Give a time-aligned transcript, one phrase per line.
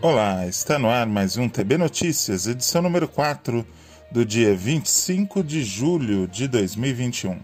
[0.00, 3.66] Olá, está no ar mais um TB Notícias, edição número 4
[4.12, 7.40] do dia 25 de julho de 2021.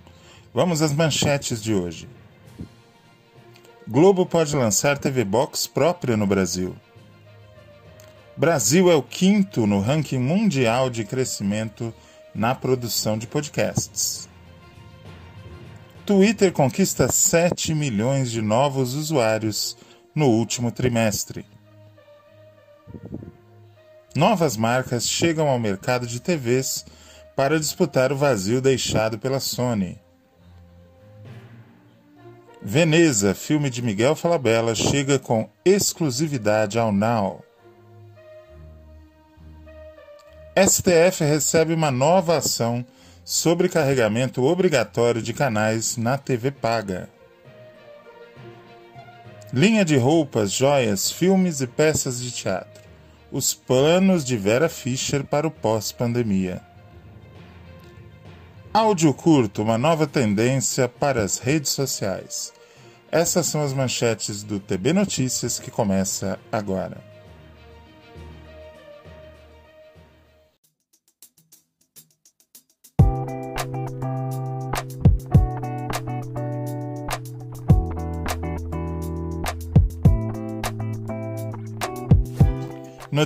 [0.54, 2.08] Vamos às manchetes de hoje.
[3.88, 6.76] Globo pode lançar TV Box própria no Brasil.
[8.36, 11.92] Brasil é o quinto no ranking mundial de crescimento
[12.32, 14.28] na produção de podcasts.
[16.06, 19.76] Twitter conquista 7 milhões de novos usuários
[20.14, 21.44] no último trimestre.
[24.14, 26.86] Novas marcas chegam ao mercado de TVs
[27.34, 29.98] para disputar o vazio deixado pela Sony.
[32.62, 37.44] Veneza, filme de Miguel Falabella, chega com exclusividade ao Now.
[40.56, 42.86] STF recebe uma nova ação
[43.24, 47.08] sobre carregamento obrigatório de canais na TV paga.
[49.52, 52.83] Linha de roupas, joias, filmes e peças de teatro.
[53.34, 56.62] Os planos de Vera Fischer para o pós-pandemia.
[58.72, 62.52] Áudio curto, uma nova tendência para as redes sociais.
[63.10, 67.13] Essas são as manchetes do TB Notícias que começa agora.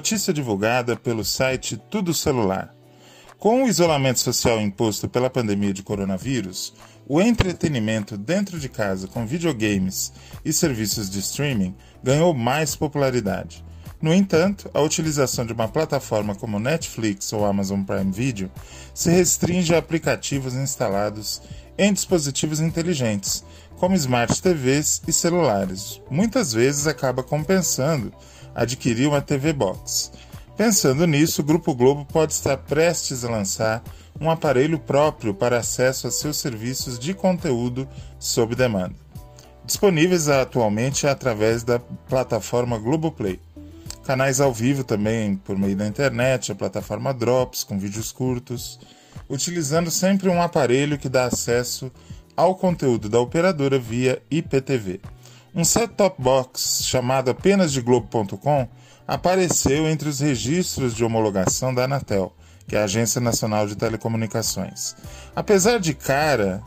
[0.08, 2.74] Notícia divulgada pelo site Tudo Celular.
[3.36, 6.72] Com o isolamento social imposto pela pandemia de coronavírus,
[7.06, 10.10] o entretenimento dentro de casa com videogames
[10.42, 13.62] e serviços de streaming ganhou mais popularidade.
[14.00, 18.50] No entanto, a utilização de uma plataforma como Netflix ou Amazon Prime Video
[18.94, 21.42] se restringe a aplicativos instalados
[21.76, 23.44] em dispositivos inteligentes,
[23.76, 26.00] como smart TVs e celulares.
[26.10, 28.10] Muitas vezes acaba compensando
[28.58, 30.10] adquirir uma TV Box.
[30.56, 33.84] Pensando nisso, o Grupo Globo pode estar prestes a lançar
[34.20, 37.88] um aparelho próprio para acesso a seus serviços de conteúdo
[38.18, 38.96] sob demanda,
[39.64, 43.38] disponíveis atualmente através da plataforma Globoplay.
[44.04, 48.80] Canais ao vivo também por meio da internet, a plataforma Drops com vídeos curtos,
[49.28, 51.92] utilizando sempre um aparelho que dá acesso
[52.36, 55.00] ao conteúdo da operadora via IPTV.
[55.54, 58.68] Um set-top box chamado apenas de Globo.com
[59.06, 62.32] apareceu entre os registros de homologação da Anatel,
[62.66, 64.94] que é a Agência Nacional de Telecomunicações.
[65.34, 66.62] Apesar de cara,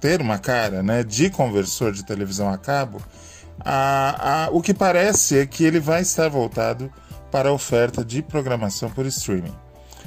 [0.00, 3.02] ter uma cara né, de conversor de televisão a cabo,
[3.60, 6.90] a, a, o que parece é que ele vai estar voltado
[7.32, 9.54] para a oferta de programação por streaming.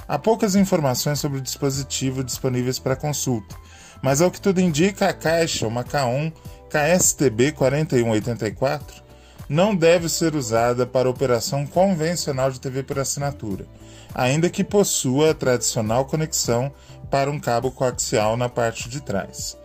[0.08, 3.56] Há poucas informações sobre o dispositivo disponíveis para consulta,
[4.02, 6.32] mas ao que tudo indica, a caixa, uma K1
[6.70, 9.04] KSTB 4184,
[9.50, 13.66] não deve ser usada para operação convencional de TV por assinatura,
[14.14, 16.72] ainda que possua a tradicional conexão
[17.10, 19.58] para um cabo coaxial na parte de trás.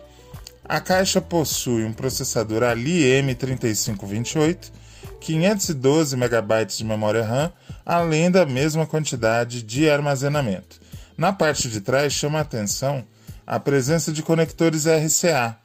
[0.63, 4.71] A caixa possui um processador Ali M3528,
[5.19, 7.51] 512 MB de memória RAM,
[7.85, 10.79] além da mesma quantidade de armazenamento.
[11.17, 13.03] Na parte de trás chama a atenção
[13.45, 15.57] a presença de conectores RCA,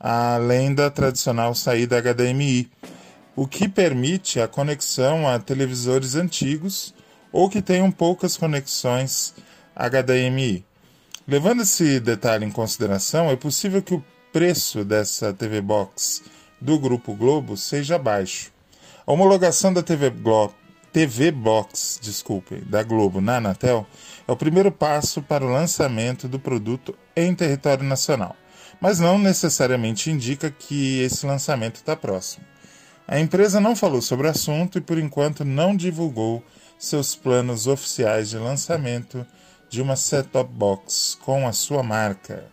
[0.00, 2.70] além da tradicional saída HDMI,
[3.36, 6.94] o que permite a conexão a televisores antigos
[7.30, 9.34] ou que tenham poucas conexões
[9.76, 10.64] HDMI.
[11.28, 16.22] Levando esse detalhe em consideração, é possível que o preço dessa TV Box
[16.60, 18.50] do Grupo Globo seja baixo.
[19.06, 20.52] A homologação da TV, Glo
[20.92, 23.86] TV Box desculpe, da Globo na Anatel
[24.26, 28.34] é o primeiro passo para o lançamento do produto em território nacional,
[28.80, 32.44] mas não necessariamente indica que esse lançamento está próximo.
[33.06, 36.42] A empresa não falou sobre o assunto e, por enquanto, não divulgou
[36.78, 39.26] seus planos oficiais de lançamento
[39.68, 42.44] de uma set-top box com a sua marca.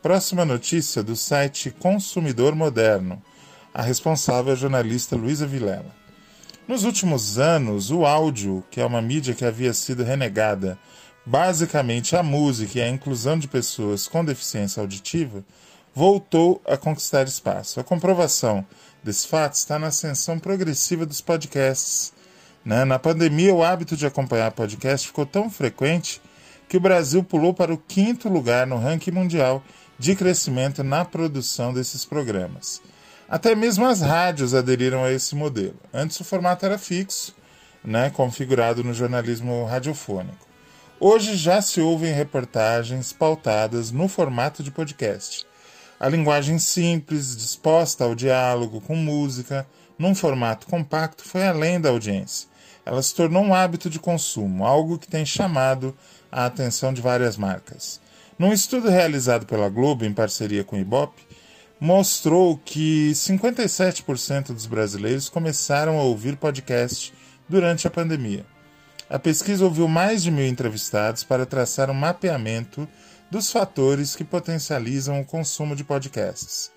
[0.00, 3.22] Próxima notícia do site Consumidor Moderno.
[3.72, 5.94] A responsável é a jornalista Luísa Vilela.
[6.68, 10.78] Nos últimos anos, o áudio, que é uma mídia que havia sido renegada,
[11.24, 15.44] basicamente a música e a inclusão de pessoas com deficiência auditiva,
[15.94, 17.80] voltou a conquistar espaço.
[17.80, 18.66] A comprovação
[19.02, 22.12] desse fato está na ascensão progressiva dos podcasts.
[22.64, 22.84] Né?
[22.84, 26.20] Na pandemia, o hábito de acompanhar podcast ficou tão frequente
[26.68, 29.62] que o Brasil pulou para o quinto lugar no ranking mundial
[29.98, 32.80] de crescimento na produção desses programas.
[33.28, 35.76] Até mesmo as rádios aderiram a esse modelo.
[35.92, 37.34] Antes o formato era fixo,
[37.84, 40.43] né, configurado no jornalismo radiofônico.
[41.06, 45.46] Hoje já se ouvem reportagens pautadas no formato de podcast.
[46.00, 49.66] A linguagem simples, disposta ao diálogo com música,
[49.98, 52.48] num formato compacto, foi além da audiência
[52.84, 55.96] ela se tornou um hábito de consumo, algo que tem chamado
[56.30, 58.00] a atenção de várias marcas.
[58.38, 61.22] Num estudo realizado pela Globo em parceria com o Ibope,
[61.80, 67.12] mostrou que 57% dos brasileiros começaram a ouvir podcast
[67.48, 68.53] durante a pandemia.
[69.08, 72.88] A pesquisa ouviu mais de mil entrevistados para traçar um mapeamento
[73.30, 76.70] dos fatores que potencializam o consumo de podcasts.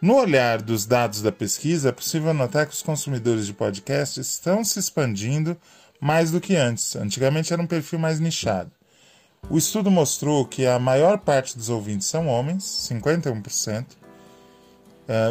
[0.00, 4.64] No olhar dos dados da pesquisa, é possível notar que os consumidores de podcasts estão
[4.64, 5.56] se expandindo
[6.00, 6.96] mais do que antes.
[6.96, 8.70] Antigamente era um perfil mais nichado.
[9.48, 13.86] O estudo mostrou que a maior parte dos ouvintes são homens, 51%,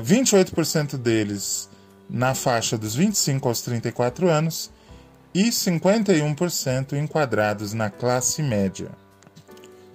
[0.03, 1.69] 28% deles
[2.09, 4.71] na faixa dos 25 aos 34 anos
[5.33, 8.89] e 51% enquadrados na classe média.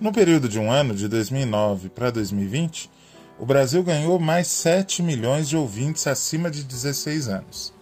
[0.01, 2.91] No período de um ano, de 2009 para 2020,
[3.39, 7.73] o Brasil ganhou mais 7 milhões de ouvintes acima de 16 anos.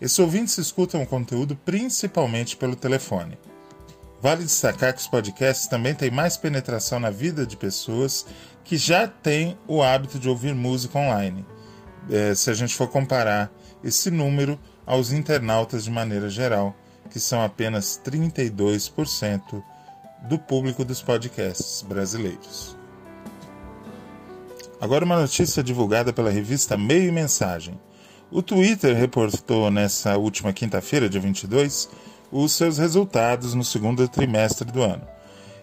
[0.00, 3.38] Esses ouvintes escutam o conteúdo principalmente pelo telefone.
[4.20, 8.24] Vale destacar que os podcasts também têm mais penetração na vida de pessoas
[8.64, 11.44] que já têm o hábito de ouvir música online,
[12.10, 13.50] é, se a gente for comparar
[13.82, 16.74] esse número aos internautas de maneira geral,
[17.10, 19.62] que são apenas 32%
[20.22, 22.76] do público dos podcasts brasileiros.
[24.80, 27.78] Agora, uma notícia divulgada pela revista Meio e Mensagem.
[28.30, 31.88] O Twitter reportou nessa última quinta-feira, dia 22,
[32.32, 35.06] os seus resultados no segundo trimestre do ano.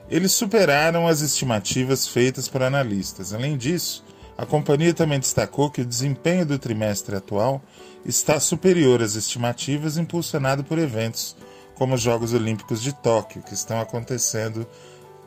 [0.10, 3.34] Eles superaram as estimativas feitas por analistas.
[3.34, 4.04] Além disso,
[4.38, 7.62] a companhia também destacou que o desempenho do trimestre atual
[8.06, 11.36] está superior às estimativas, impulsionado por eventos
[11.76, 14.68] como os Jogos Olímpicos de Tóquio, que estão acontecendo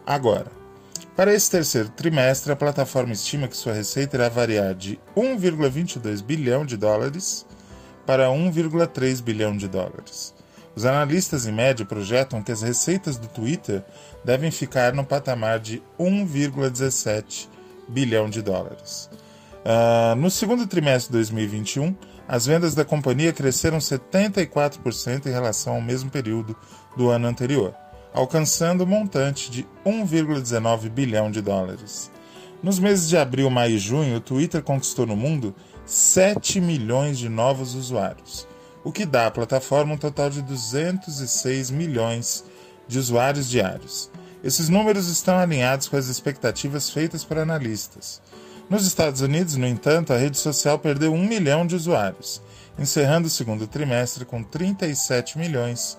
[0.07, 0.51] agora.
[1.17, 6.65] Para esse terceiro trimestre, a plataforma estima que sua receita irá variar de 1,22 bilhão
[6.65, 7.47] de dólares
[8.07, 10.35] para 1,3 bilhão de dólares.
[10.75, 13.85] Os analistas, em média, projetam que as receitas do Twitter
[14.25, 17.49] devem ficar no patamar de 1,17
[17.89, 19.11] bilhão de dólares.
[19.65, 21.95] Uh, no segundo trimestre de 2021,
[22.29, 26.57] as vendas da companhia cresceram 74% em relação ao mesmo período
[26.97, 27.75] do ano anterior
[28.13, 32.11] alcançando o um montante de 1,19 bilhão de dólares.
[32.63, 35.55] Nos meses de abril, maio e junho, o Twitter conquistou no mundo
[35.85, 38.47] 7 milhões de novos usuários,
[38.85, 42.45] o que dá à plataforma um total de 206 milhões
[42.87, 44.11] de usuários diários.
[44.45, 48.21] Esses números estão alinhados com as expectativas feitas por analistas.
[48.71, 52.41] Nos Estados Unidos, no entanto, a rede social perdeu 1 milhão de usuários,
[52.79, 55.99] encerrando o segundo trimestre com 37 milhões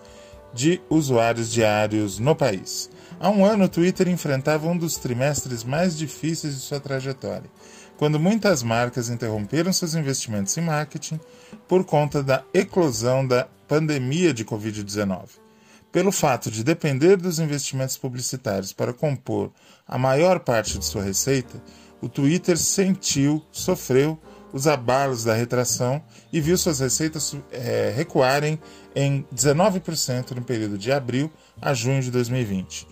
[0.54, 2.90] de usuários diários no país.
[3.20, 7.50] Há um ano, o Twitter enfrentava um dos trimestres mais difíceis de sua trajetória,
[7.98, 11.20] quando muitas marcas interromperam seus investimentos em marketing
[11.68, 15.44] por conta da eclosão da pandemia de Covid-19.
[15.92, 19.52] Pelo fato de depender dos investimentos publicitários para compor
[19.88, 21.62] a maior parte de sua receita,
[22.04, 24.20] o Twitter sentiu, sofreu
[24.52, 26.04] os abalos da retração
[26.34, 28.60] e viu suas receitas é, recuarem
[28.94, 32.86] em 19% no período de abril a junho de 2020.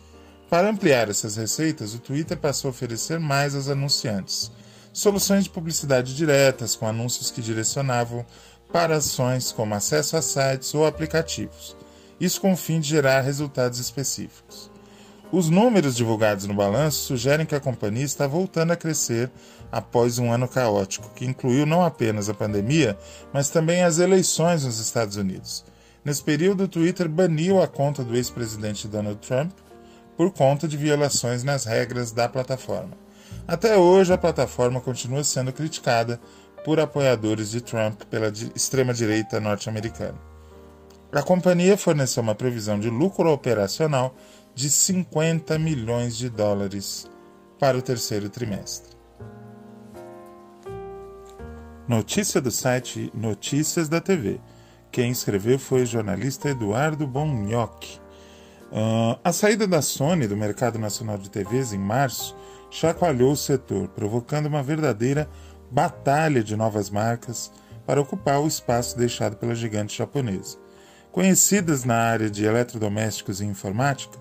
[0.49, 4.49] Para ampliar essas receitas, o Twitter passou a oferecer mais aos anunciantes.
[4.93, 8.25] Soluções de publicidade diretas com anúncios que direcionavam
[8.71, 11.75] para ações como acesso a sites ou aplicativos.
[12.17, 14.70] Isso com o fim de gerar resultados específicos.
[15.31, 19.31] Os números divulgados no balanço sugerem que a companhia está voltando a crescer
[19.71, 22.97] após um ano caótico, que incluiu não apenas a pandemia,
[23.31, 25.63] mas também as eleições nos Estados Unidos.
[26.03, 29.53] Nesse período, o Twitter baniu a conta do ex-presidente Donald Trump
[30.17, 32.91] por conta de violações nas regras da plataforma.
[33.47, 36.19] Até hoje, a plataforma continua sendo criticada
[36.65, 40.17] por apoiadores de Trump pela extrema-direita norte-americana.
[41.13, 44.15] A companhia forneceu uma previsão de lucro operacional
[44.53, 47.09] de 50 milhões de dólares
[47.59, 48.95] para o terceiro trimestre.
[51.87, 54.39] Notícia do site Notícias da TV.
[54.91, 57.83] Quem escreveu foi o jornalista Eduardo Bonhoc.
[58.71, 62.35] Uh, a saída da Sony do mercado nacional de TVs em março
[62.69, 65.29] chacoalhou o setor, provocando uma verdadeira
[65.69, 67.51] batalha de novas marcas
[67.85, 70.57] para ocupar o espaço deixado pela gigante japonesa.
[71.11, 74.17] Conhecidas na área de eletrodomésticos e informática,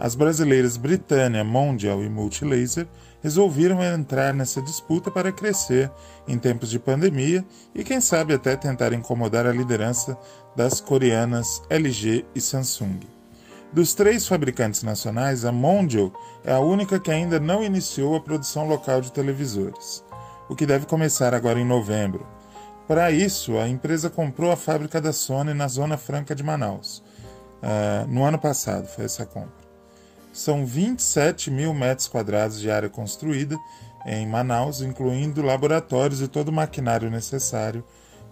[0.00, 2.88] as brasileiras Britânia, Mondial e Multilaser
[3.22, 5.90] resolveram entrar nessa disputa para crescer
[6.26, 10.16] em tempos de pandemia e, quem sabe, até tentar incomodar a liderança
[10.56, 13.00] das coreanas LG e Samsung.
[13.74, 16.10] Dos três fabricantes nacionais, a Mondial
[16.44, 20.02] é a única que ainda não iniciou a produção local de televisores,
[20.48, 22.26] o que deve começar agora em novembro.
[22.88, 27.04] Para isso, a empresa comprou a fábrica da Sony na Zona Franca de Manaus.
[27.62, 29.69] Uh, no ano passado foi essa compra.
[30.32, 33.56] São 27 mil metros quadrados de área construída
[34.06, 37.84] em Manaus, incluindo laboratórios e todo o maquinário necessário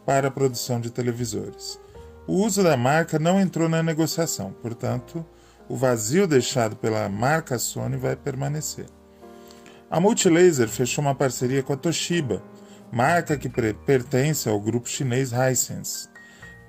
[0.06, 1.78] para a produção de televisores.
[2.26, 5.24] O uso da marca não entrou na negociação, portanto,
[5.68, 8.86] o vazio deixado pela marca Sony vai permanecer.
[9.90, 12.42] A Multilaser fechou uma parceria com a Toshiba,
[12.92, 16.08] marca que pertence ao grupo chinês Hisense,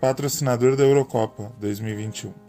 [0.01, 2.49] patrocinador da Eurocopa 2021.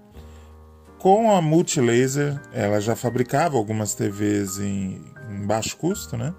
[1.00, 6.35] Com a Multilaser, ela já fabricava algumas TVs em, em baixo custo, né?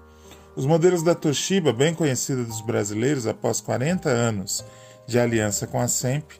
[0.54, 4.64] Os modelos da Toshiba, bem conhecida dos brasileiros após 40 anos
[5.04, 6.34] de aliança com a SEMP,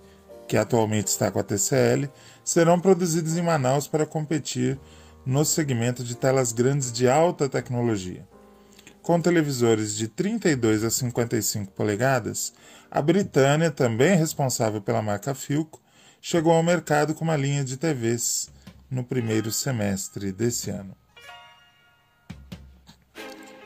[0.46, 2.08] que atualmente está com a TCL,
[2.44, 4.78] serão produzidos em Manaus para competir
[5.26, 8.24] no segmento de telas grandes de alta tecnologia.
[9.02, 12.52] Com televisores de 32 a 55 polegadas,
[12.88, 15.81] a Britânia, também responsável pela marca Filco,
[16.24, 18.48] chegou ao mercado com uma linha de TVs
[18.88, 20.96] no primeiro semestre desse ano.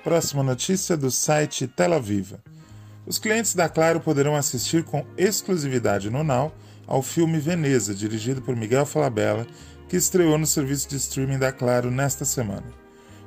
[0.03, 2.43] Próxima notícia do site Tela Viva.
[3.05, 6.51] Os clientes da Claro poderão assistir com exclusividade no Now
[6.87, 9.47] ao filme Veneza, dirigido por Miguel Falabella,
[9.87, 12.73] que estreou no serviço de streaming da Claro nesta semana.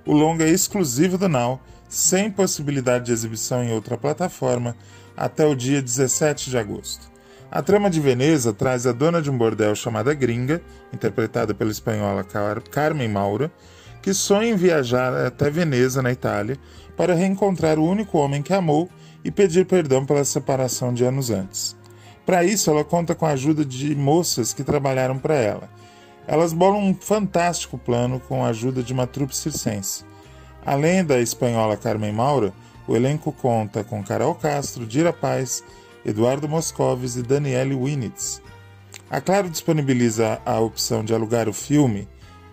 [0.08, 4.76] O longa é exclusivo do Now, sem possibilidade de exibição em outra plataforma,
[5.16, 7.19] até o dia 17 de agosto.
[7.51, 10.62] A trama de Veneza traz a dona de um bordel chamada Gringa,
[10.94, 12.24] interpretada pela espanhola
[12.70, 13.51] Carmen Maura,
[14.03, 16.58] que sonha em viajar até Veneza, na Itália,
[16.96, 18.88] para reencontrar o único homem que amou
[19.25, 21.75] e pedir perdão pela separação de anos antes.
[22.24, 25.70] Para isso, ela conta com a ajuda de moças que trabalharam para ela.
[26.27, 30.06] Elas bolam um fantástico plano com a ajuda de uma trupe circense.
[30.63, 32.53] Além da espanhola Carmen Maura,
[32.88, 35.63] o elenco conta com Carol Castro, Dira Paz,
[36.10, 38.42] Eduardo Moscovis e Daniele Winitz.
[39.12, 42.08] A Claro disponibiliza a opção de alugar o filme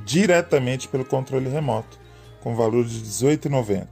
[0.04, 1.98] diretamente pelo controle remoto,
[2.42, 3.86] com valor de R$ 18,90.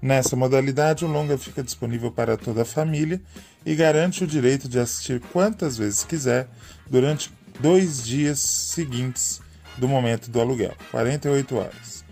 [0.00, 3.20] Nessa modalidade, o longa fica disponível para toda a família
[3.64, 6.48] e garante o direito de assistir quantas vezes quiser
[6.88, 7.30] durante
[7.60, 9.40] dois dias seguintes
[9.76, 12.04] do momento do aluguel, 48 horas.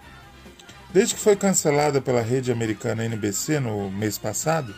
[0.93, 4.75] Desde que foi cancelada pela rede americana NBC no mês passado,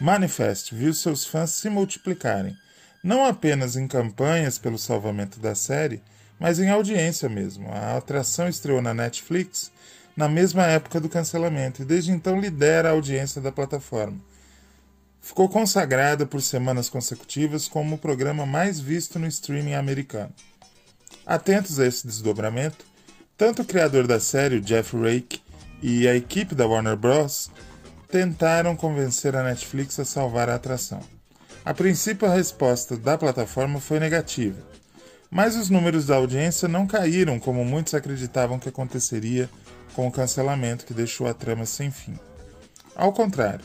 [0.00, 2.56] Manifest viu seus fãs se multiplicarem,
[3.02, 6.00] não apenas em campanhas pelo salvamento da série,
[6.38, 7.68] mas em audiência mesmo.
[7.72, 9.72] A atração estreou na Netflix
[10.18, 14.18] na mesma época do cancelamento e desde então lidera a audiência da plataforma
[15.20, 20.32] ficou consagrada por semanas consecutivas como o programa mais visto no streaming americano.
[21.24, 22.84] Atentos a esse desdobramento,
[23.36, 25.40] tanto o criador da série, Jeff Rake,
[25.80, 27.50] e a equipe da Warner Bros.
[28.10, 31.00] tentaram convencer a Netflix a salvar a atração.
[31.64, 34.60] A princípio, a resposta da plataforma foi negativa,
[35.30, 39.48] mas os números da audiência não caíram como muitos acreditavam que aconteceria
[39.94, 42.18] com o cancelamento que deixou a trama sem fim.
[42.94, 43.64] Ao contrário,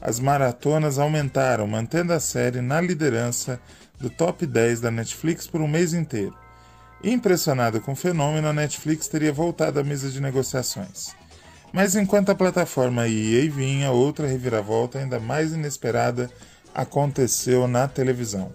[0.00, 3.58] as maratonas aumentaram, mantendo a série na liderança
[3.98, 6.36] do top 10 da Netflix por um mês inteiro.
[7.02, 11.14] Impressionada com o fenômeno, a Netflix teria voltado à mesa de negociações.
[11.72, 16.30] Mas enquanto a plataforma ia e vinha, outra reviravolta ainda mais inesperada
[16.74, 18.52] aconteceu na televisão.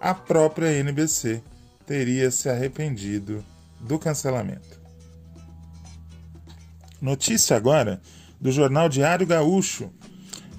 [0.00, 1.42] A própria NBC
[1.86, 3.44] teria se arrependido
[3.80, 4.85] do cancelamento.
[7.00, 8.00] Notícia agora
[8.40, 9.90] do jornal Diário Gaúcho.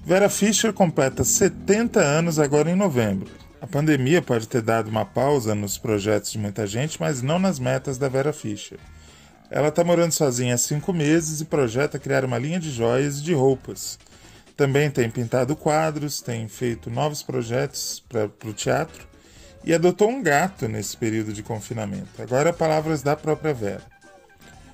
[0.06, 3.30] Vera Fischer completa 70 anos agora em novembro.
[3.60, 7.58] A pandemia pode ter dado uma pausa nos projetos de muita gente, mas não nas
[7.58, 8.78] metas da Vera Fischer.
[9.50, 13.24] Ela está morando sozinha há cinco meses e projeta criar uma linha de joias e
[13.24, 13.98] de roupas.
[14.56, 19.08] Também tem pintado quadros, tem feito novos projetos para o teatro
[19.64, 22.22] e adotou um gato nesse período de confinamento.
[22.22, 23.97] Agora, palavras da própria Vera.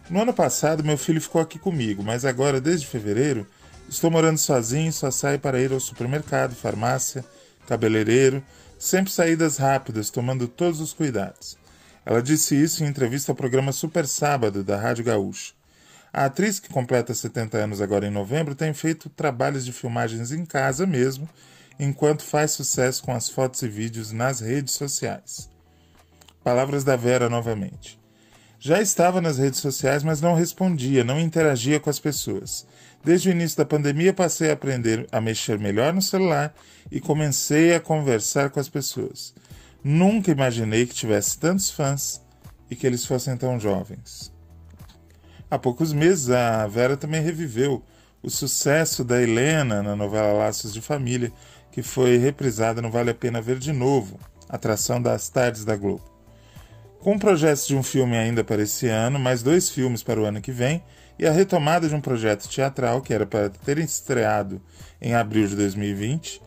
[0.10, 3.48] No ano passado, meu filho ficou aqui comigo, mas agora, desde fevereiro,
[3.88, 7.24] estou morando sozinho e só saio para ir ao supermercado, farmácia,
[7.68, 8.44] cabeleireiro
[8.84, 11.58] sempre saídas rápidas, tomando todos os cuidados.
[12.06, 15.54] Ela disse isso em entrevista ao programa Super Sábado da Rádio Gaúcha.
[16.12, 20.46] A atriz, que completa 70 anos agora em novembro, tem feito trabalhos de filmagens em
[20.46, 21.30] casa mesmo,
[21.80, 25.50] enquanto faz sucesso com as fotos e vídeos nas redes sociais.
[26.44, 28.03] Palavras da Vera novamente.
[28.66, 32.66] Já estava nas redes sociais, mas não respondia, não interagia com as pessoas.
[33.04, 36.56] Desde o início da pandemia, passei a aprender a mexer melhor no celular
[36.90, 39.34] e comecei a conversar com as pessoas.
[39.84, 42.22] Nunca imaginei que tivesse tantos fãs
[42.72, 44.32] e que eles fossem tão jovens.
[45.52, 47.84] Há poucos meses, a Vera também reviveu
[48.22, 51.34] o sucesso da Helena na novela Laços de Família,
[51.70, 54.18] que foi reprisada no Vale a Pena Ver de Novo,
[54.48, 56.13] atração das tardes da Globo.
[57.04, 60.40] Com projetos de um filme ainda para esse ano, mais dois filmes para o ano
[60.40, 60.82] que vem
[61.20, 64.62] e a retomada de um projeto teatral que era para ter estreado
[65.02, 66.42] em abril de 2020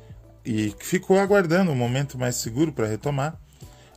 [0.47, 3.39] e que ficou aguardando um momento mais seguro para retomar,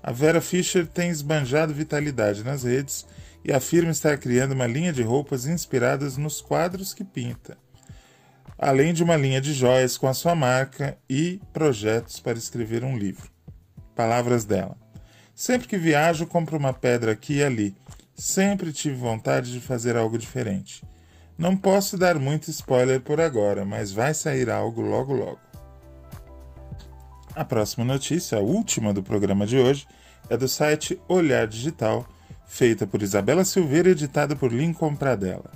[0.03, 3.05] a Vera Fischer tem esbanjado vitalidade nas redes
[3.41, 7.57] e afirma estar criando uma linha de roupas inspiradas nos quadros que pinta,
[8.57, 12.97] além de uma linha de joias com a sua marca e projetos para escrever um
[12.97, 13.31] livro.
[13.95, 14.88] Palavras dela.
[15.39, 17.73] Sempre que viajo, compro uma pedra aqui e ali
[18.13, 20.83] Sempre tive vontade de fazer algo diferente.
[21.37, 25.39] Não posso dar muito spoiler por agora, mas vai sair algo logo logo.
[27.33, 29.87] A próxima notícia, a última do programa de hoje,
[30.29, 32.05] é do site Olhar Digital,
[32.45, 35.51] feita por Isabela Silveira e editada por Lincoln Pradella.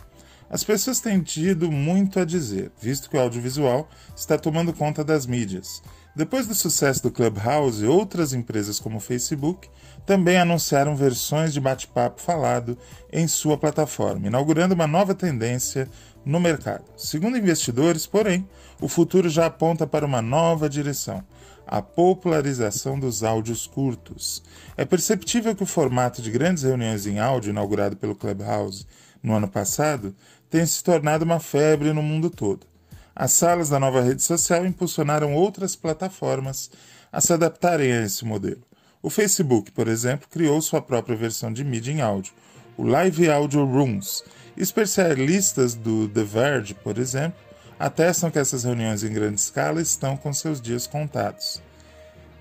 [0.49, 5.25] As pessoas têm tido muito a dizer, visto que o audiovisual está tomando conta das
[5.25, 5.83] mídias.
[6.15, 9.67] Depois do sucesso do Clubhouse, outras empresas como o Facebook
[10.05, 12.77] também anunciaram versões de bate-papo falado
[13.11, 15.89] em sua plataforma, inaugurando uma nova tendência
[16.23, 16.83] no mercado.
[16.95, 18.47] Segundo investidores, porém,
[18.79, 21.23] o futuro já aponta para uma nova direção.
[21.65, 24.43] A popularização dos áudios curtos.
[24.77, 28.85] É perceptível que o formato de grandes reuniões em áudio, inaugurado pelo Clubhouse
[29.23, 30.13] no ano passado,
[30.47, 32.67] tenha se tornado uma febre no mundo todo.
[33.15, 36.71] As salas da nova rede social impulsionaram outras plataformas
[37.11, 38.63] a se adaptarem a esse modelo.
[39.03, 42.33] O Facebook, por exemplo, criou sua própria versão de mídia em áudio,
[42.75, 44.23] o Live Audio Rooms.
[44.57, 47.37] Especialistas do The Verge, por exemplo,
[47.79, 51.61] atestam que essas reuniões em grande escala estão com seus dias contados.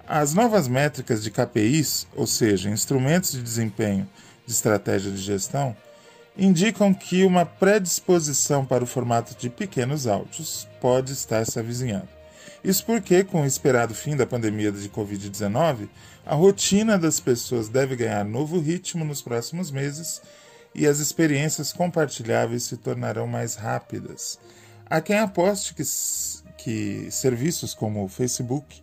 [0.06, 4.08] As novas métricas de KPIs, ou seja, instrumentos de desempenho
[4.46, 5.76] de estratégia de gestão,
[6.36, 12.08] indicam que uma predisposição para o formato de pequenos áudios pode estar se avizinhando.
[12.64, 15.88] Isso porque, com o esperado fim da pandemia de Covid-19,
[16.24, 20.22] a rotina das pessoas deve ganhar novo ritmo nos próximos meses
[20.74, 24.38] e as experiências compartilháveis se tornarão mais rápidas.
[24.88, 25.82] Há quem aposte que,
[26.56, 28.82] que serviços como Facebook,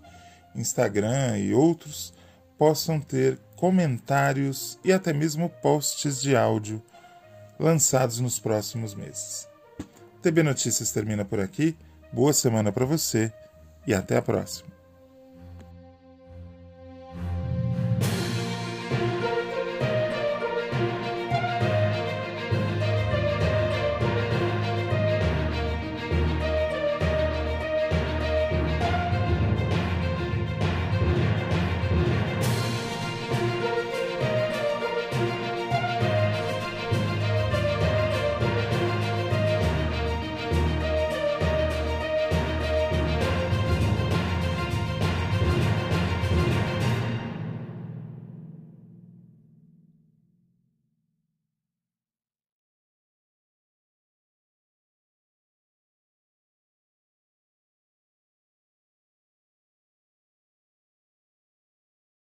[0.56, 2.14] Instagram e outros
[2.58, 6.84] possam ter comentários e até mesmo posts de áudio
[7.60, 9.48] lançados nos próximos meses.
[10.22, 11.78] TB Notícias termina por aqui.
[12.12, 13.32] Boa semana para você
[13.86, 14.69] e até a próxima.